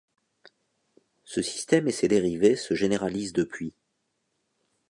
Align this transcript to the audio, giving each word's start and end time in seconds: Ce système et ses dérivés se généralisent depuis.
Ce 1.25 1.43
système 1.43 1.87
et 1.87 1.91
ses 1.91 2.07
dérivés 2.07 2.55
se 2.55 2.73
généralisent 2.73 3.33
depuis. 3.33 3.75